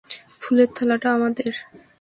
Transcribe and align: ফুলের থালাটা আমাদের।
ফুলের 0.41 0.69
থালাটা 0.75 1.09
আমাদের। 1.13 1.53